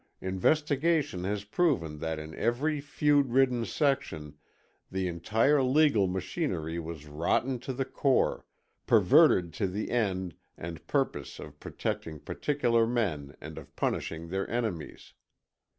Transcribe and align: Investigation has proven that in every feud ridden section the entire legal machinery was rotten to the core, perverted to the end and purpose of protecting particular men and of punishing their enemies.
Investigation 0.23 1.25
has 1.25 1.43
proven 1.43 1.99
that 1.99 2.17
in 2.17 2.33
every 2.33 2.81
feud 2.81 3.29
ridden 3.29 3.65
section 3.67 4.33
the 4.89 5.07
entire 5.07 5.61
legal 5.61 6.07
machinery 6.07 6.79
was 6.79 7.05
rotten 7.05 7.59
to 7.59 7.71
the 7.71 7.85
core, 7.85 8.43
perverted 8.87 9.53
to 9.53 9.67
the 9.67 9.91
end 9.91 10.33
and 10.57 10.87
purpose 10.87 11.37
of 11.37 11.59
protecting 11.59 12.19
particular 12.19 12.87
men 12.87 13.35
and 13.39 13.59
of 13.59 13.75
punishing 13.75 14.29
their 14.29 14.49
enemies. 14.49 15.13